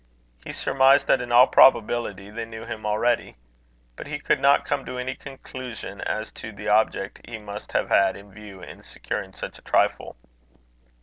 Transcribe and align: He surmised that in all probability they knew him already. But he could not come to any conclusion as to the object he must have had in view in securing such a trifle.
He 0.43 0.51
surmised 0.51 1.05
that 1.05 1.21
in 1.21 1.31
all 1.31 1.45
probability 1.45 2.31
they 2.31 2.45
knew 2.45 2.65
him 2.65 2.87
already. 2.87 3.35
But 3.95 4.07
he 4.07 4.17
could 4.17 4.39
not 4.39 4.65
come 4.65 4.83
to 4.85 4.97
any 4.97 5.13
conclusion 5.13 6.01
as 6.01 6.31
to 6.31 6.51
the 6.51 6.69
object 6.69 7.21
he 7.23 7.37
must 7.37 7.71
have 7.73 7.89
had 7.89 8.17
in 8.17 8.31
view 8.33 8.63
in 8.63 8.81
securing 8.81 9.31
such 9.31 9.59
a 9.59 9.61
trifle. 9.61 10.15